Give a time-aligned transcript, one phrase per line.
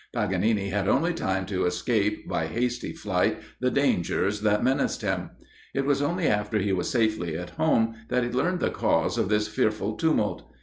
[0.15, 5.29] Paganini had only time to escape, by hasty flight, the dangers that menaced him.
[5.75, 9.29] It was only after he was safely at home, that he learned the cause of
[9.29, 10.51] this fearful tumult.